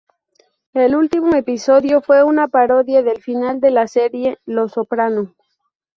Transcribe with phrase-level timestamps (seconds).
[0.73, 5.35] El último episodio fue una parodia del final de la serie "Los Soprano".